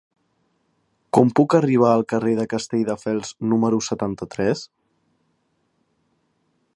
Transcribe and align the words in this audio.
Com 1.17 1.31
puc 1.39 1.55
arribar 1.59 1.91
al 1.97 2.05
carrer 2.13 2.33
de 2.39 2.45
Castelldefels 2.55 3.35
número 3.53 3.81
setanta-tres? 3.89 4.67